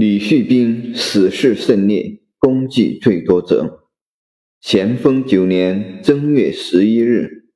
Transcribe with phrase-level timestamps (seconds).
[0.00, 3.90] 李旭斌死事甚烈，功绩最多者。
[4.58, 7.50] 咸丰九年正月十一日，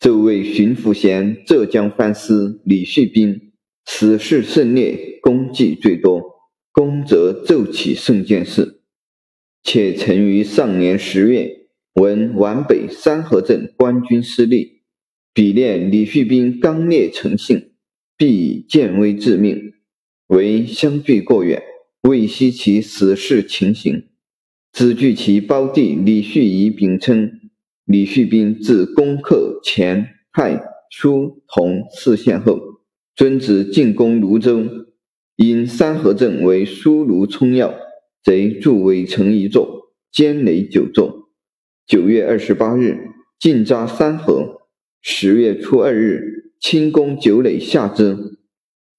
[0.00, 3.52] 奏为巡抚衔浙江藩司李旭斌
[3.84, 6.20] 死事甚烈，功绩最多，
[6.72, 8.82] 功则奏起圣见事。
[9.62, 14.82] 且曾于上年十月，闻皖北三河镇官军失利，
[15.32, 17.74] 比念李旭斌刚烈诚信，
[18.16, 19.74] 必以见威致命，
[20.30, 21.60] 为相距过远，
[22.02, 24.04] 未悉其死事情形。
[24.72, 27.32] 只据其胞弟李旭仪禀称，
[27.84, 32.60] 李旭斌自攻克前、太、苏、同四县后，
[33.16, 34.64] 遵旨进攻泸州，
[35.34, 37.74] 因三河镇为苏卢冲要，
[38.22, 41.28] 贼筑围城一座，坚垒九座。
[41.88, 42.96] 九月二十八日，
[43.40, 44.60] 进扎三河；
[45.02, 48.29] 十月初二日，清攻九垒下之。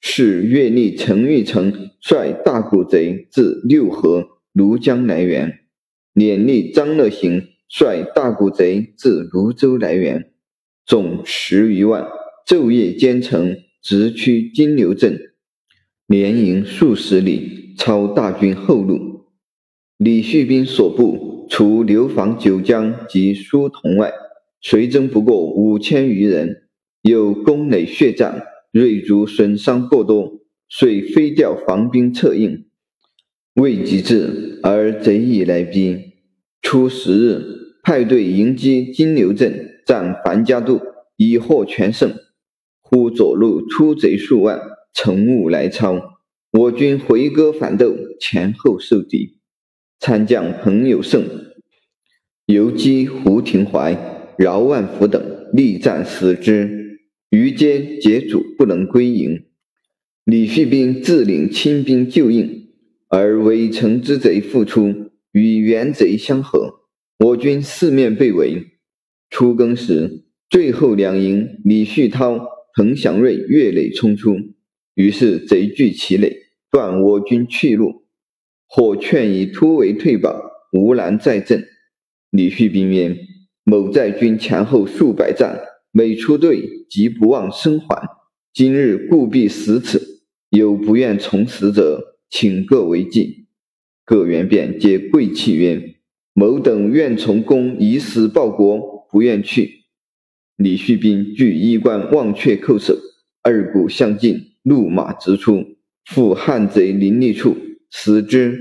[0.00, 5.60] 是岳历陈玉成率大股贼自六合、庐江来援。
[6.14, 10.32] 勉励张乐行率大股贼自泸州来援，
[10.84, 12.08] 总十余万，
[12.46, 15.18] 昼夜兼程，直趋金牛镇，
[16.06, 19.26] 连营数十里，抄大军后路。
[19.96, 24.12] 李旭斌所部除流防九江及苏同外，
[24.60, 26.68] 随征不过五千余人，
[27.02, 28.42] 有攻垒血战，
[28.72, 32.66] 锐卒损伤过多，遂飞调防兵策应。
[33.54, 36.12] 未及至，而贼已来逼。
[36.62, 37.42] 初十日，
[37.82, 40.80] 派队迎击金牛镇，占樊家渡，
[41.16, 42.14] 以获全胜。
[42.80, 44.60] 忽左路出贼数万，
[44.94, 46.00] 乘雾来抄，
[46.52, 49.38] 我军回戈反斗，前后受敌。
[49.98, 51.24] 参将彭友胜、
[52.46, 56.79] 游击胡廷怀、饶万福等力战死之，
[57.30, 59.44] 余皆捷主不能归营。
[60.24, 62.68] 李旭斌自领亲兵救应，
[63.08, 66.80] 而围城之贼复出，与原贼相合，
[67.20, 68.66] 我军四面被围。
[69.30, 74.36] 初更时，最后两营李旭涛、彭祥瑞越垒冲出，
[74.94, 76.36] 于是贼聚其垒，
[76.70, 78.04] 断我军去路。
[78.66, 81.66] 或劝以突围退保，无难再阵。
[82.30, 83.16] 李旭斌曰
[83.64, 85.60] ：“某在军前后数百战，
[85.92, 88.08] 每出队即不忘生还。
[88.52, 93.46] 今日故必死此，有不愿从死者，请各为计。”
[94.04, 95.96] 各员便皆跪泣曰
[96.34, 99.84] ：“某等愿从公，以死报国，不愿去。”
[100.56, 102.96] 李旭斌据衣冠忘却叩首，
[103.42, 105.64] 二股相近，怒马直出，
[106.04, 107.56] 赴汉贼林立处。
[107.90, 108.56] 死之，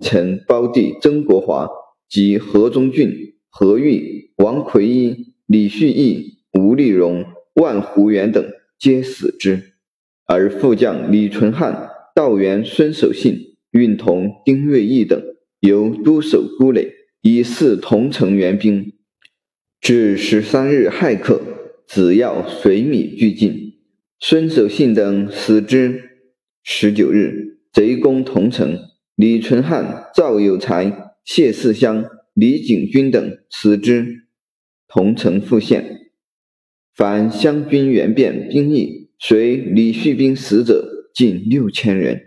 [0.00, 1.68] 臣胞弟曾国华
[2.08, 8.44] 及何中俊、何玉、王奎一、李旭义、吴立荣、万胡元等
[8.78, 9.74] 皆死之，
[10.26, 15.22] 而副将李存汉、道员孙守信、运同丁瑞义等
[15.60, 16.92] 由都守孤垒，
[17.22, 18.92] 以示同城援兵。
[19.80, 21.40] 至十三日亥刻，
[21.86, 23.74] 子要水米俱尽，
[24.18, 26.02] 孙守信等死之。
[26.62, 27.56] 十九日。
[27.70, 28.78] 贼攻桐城，
[29.14, 34.24] 李存汉、赵有才、谢世香、李景军等死之。
[34.88, 36.07] 桐城复陷。
[36.98, 42.22] 凡湘军援变兵役，随李旭斌死者近六千人。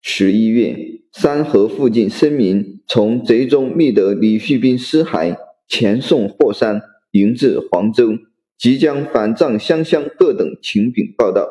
[0.00, 5.36] 十一月，三河附近生民从贼中觅得李旭斌尸骸，
[5.68, 8.14] 遣送霍山，迎至黄州，
[8.56, 11.46] 即将反藏湘乡各等情禀报道。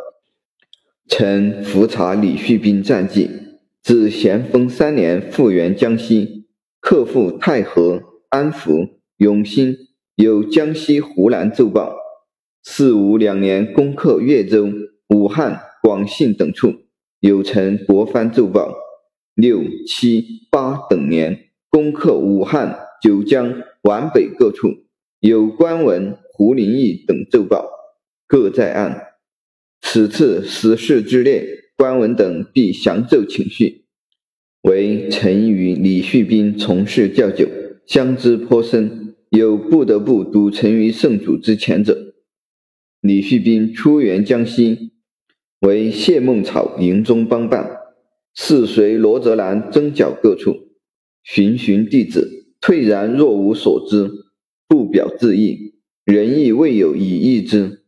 [1.08, 3.30] 臣复查李旭斌战绩，
[3.84, 6.48] 自咸丰三年复原江西，
[6.82, 8.88] 克复太和、安福、
[9.18, 9.78] 永兴，
[10.16, 12.05] 有江西、湖南奏报。
[12.68, 14.68] 四五两年攻克岳州、
[15.10, 16.74] 武汉、广信等处，
[17.20, 18.74] 有臣国藩奏报。
[19.36, 24.70] 六七八等年攻克武汉、九江、皖北各处，
[25.20, 27.70] 有官文、胡林翼等奏报，
[28.28, 29.00] 各在案。
[29.82, 31.46] 此次死事之列，
[31.78, 33.86] 官文等必详奏请续。
[34.64, 37.48] 为臣与李旭斌从事较久，
[37.86, 42.15] 相知颇深，有不得不笃臣于圣主之前者。
[43.06, 44.94] 李旭斌出援江西，
[45.60, 47.70] 为谢孟草营中帮办，
[48.34, 50.56] 事随罗泽南征剿各处，
[51.24, 54.10] 寻寻弟子，退然若无所知，
[54.68, 57.84] 不表自意，人亦未有以义之。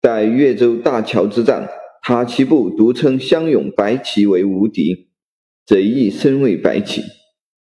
[0.00, 1.68] 在岳州大桥之战，
[2.00, 5.08] 他其部独称湘勇白旗为无敌，
[5.66, 7.02] 贼亦身为白旗。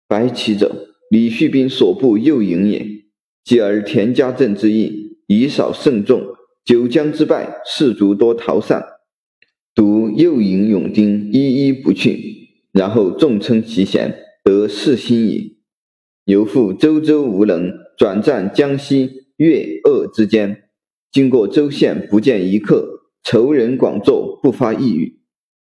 [0.05, 2.85] 白旗者，李旭斌所部右营也。
[3.45, 6.19] 继而田家镇之役，以少胜众；
[6.65, 8.83] 九江之败，士卒多逃散，
[9.73, 12.37] 独右营勇丁一一不去。
[12.71, 15.57] 然后众称其贤，得士心矣。
[16.25, 20.65] 由复周州无能，转战江西、粤、鄂之间，
[21.11, 25.19] 经过州县，不见一客，仇人广作，不发一语。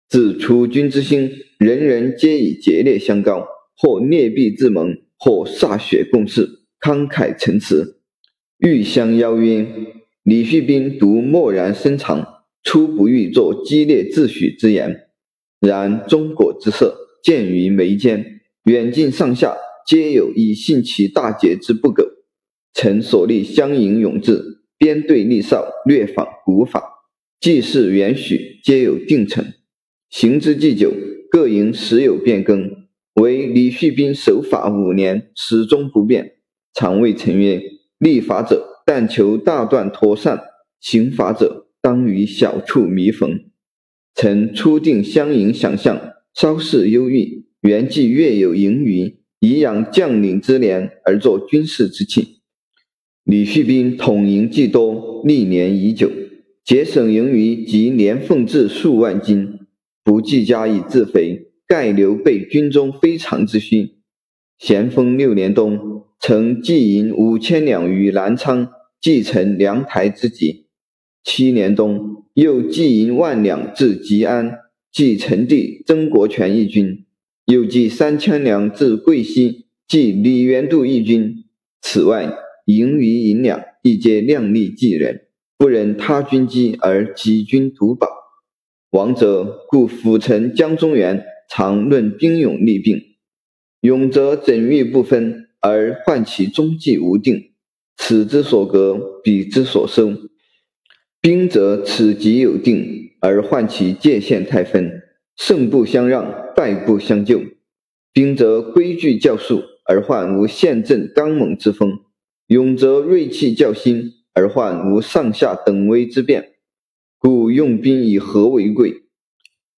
[0.09, 6.49] 自楚军之心，人人皆以节烈相告，或劣币自盟，或歃血共事，
[6.81, 8.01] 慷慨陈词，
[8.59, 9.67] 欲相邀约。
[10.25, 12.27] 李旭斌独默然深藏，
[12.63, 15.09] 初不欲作激烈自诩之言。
[15.61, 19.55] 然中国之色，见于眉间，远近上下，
[19.87, 22.07] 皆有以信其大节之不苟。
[22.73, 26.83] 臣所立相迎永志，边对立少，略仿古法，
[27.39, 29.45] 既是元许，皆有定程。
[30.09, 30.91] 行之既久，
[31.31, 32.71] 各营时有变更。
[33.21, 36.37] 唯李旭斌守法五年，始终不变。
[36.73, 37.63] 常谓臣曰：
[37.99, 38.71] 立法者。
[38.87, 40.41] 但求大断妥善，
[40.79, 43.41] 刑罚者当于小处弥缝。
[44.15, 52.27] 臣初定相迎想象，稍事忧郁，原计月有盈余，以养将领之廉而作军事之庆。
[53.25, 56.11] 李旭斌统营既多，历年已久，
[56.63, 59.61] 节省盈余及年俸至数万金，
[60.05, 63.95] 不计加以自肥，盖留备军中非常之需。
[64.59, 65.95] 咸丰六年冬。
[66.21, 68.71] 曾寄银五千两于南昌，
[69.05, 70.65] 继承梁台之急。
[71.23, 74.61] 七年冬，又寄银万两至吉安，
[74.91, 77.05] 继承帝曾国荃义军；
[77.45, 81.45] 又寄三千两至贵溪，继李元度义军。
[81.83, 82.35] 此外，
[82.65, 85.27] 盈余银两亦皆量力计人，
[85.59, 88.09] 不忍他军积而己军独保。
[88.89, 93.03] 王者故辅臣江中元常论兵勇利病，
[93.83, 95.51] 勇则整欲不分。
[95.61, 97.53] 而患其中计无定，
[97.97, 100.29] 此之所格，彼之所收；
[101.21, 105.03] 兵则此极有定，而患其界限太分，
[105.37, 107.39] 胜不相让，败不相救；
[108.13, 111.91] 兵则规矩较束，而患无陷阵刚猛之风；
[112.49, 116.53] 勇则锐气较新，而患无上下等威之变。
[117.19, 119.03] 故用兵以和为贵，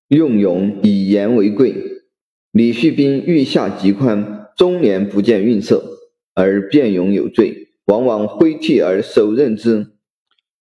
[0.09, 1.75] 用勇以严为贵。
[2.51, 4.35] 李旭斌欲下极宽。
[4.57, 5.99] 终年不见运色，
[6.33, 9.93] 而变勇有罪，往往挥涕而手刃之。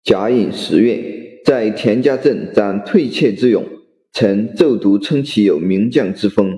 [0.03, 3.65] 甲寅十月，在田家镇展退怯之勇，
[4.13, 6.55] 曾奏读称其有名将之风，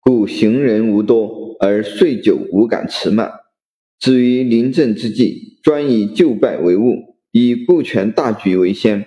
[0.00, 3.30] 故行人无多，而岁久无敢迟慢。
[3.98, 9.06] 至于临阵之际，专以就败为务，以顾全大局为先。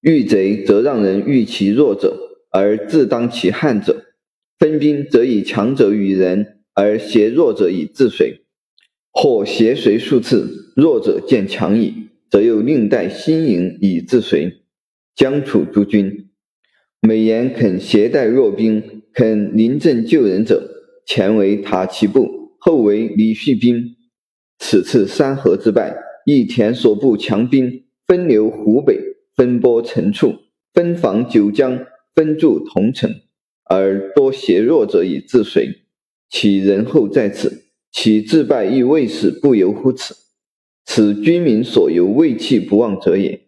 [0.00, 2.16] 遇贼则让人遇其弱者，
[2.50, 3.94] 而自当其悍者；
[4.58, 6.62] 分兵则以强者与人。
[6.76, 8.43] 而挟弱者以自随，
[9.14, 14.64] 或挟随数次，弱者见强矣，则又另带新营以自随。
[15.14, 16.30] 将楚诸军，
[17.00, 20.68] 每言肯携带弱兵，肯临阵救人者，
[21.06, 22.28] 前为塔奇部，
[22.58, 23.94] 后为李续兵。
[24.58, 25.96] 此次山河之败，
[26.26, 28.98] 亦田所部强兵分流湖北，
[29.36, 30.34] 分拨陈处，
[30.72, 31.86] 分防九江，
[32.16, 33.14] 分驻桐城，
[33.70, 35.82] 而多挟弱者以自随。
[36.28, 37.63] 其人后在此，
[37.96, 40.16] 其自败亦未始不由乎此。
[40.84, 43.42] 此军民所由畏气不忘者也。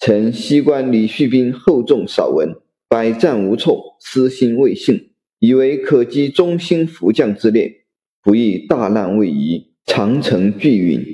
[0.00, 2.56] 臣西观李旭斌厚重少闻，
[2.88, 7.84] 百战无措，私心未幸，以为可击中兴福将之列，
[8.20, 11.06] 不意大难未已，长城巨陨。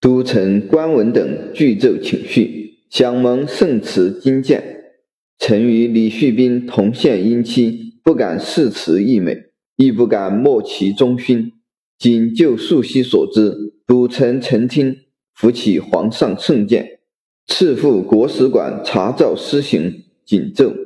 [0.00, 4.84] 都城官文等具奏请续，享蒙圣慈金鉴。
[5.36, 9.46] 臣与李旭斌同献姻妻，不敢视词溢美。
[9.78, 11.52] 亦不敢莫其忠勋，
[11.98, 14.96] 仅就素昔所知，主臣曾听，
[15.34, 17.00] 扶起皇上圣鉴，
[17.46, 20.85] 赐赴国史馆查照施行，谨奏。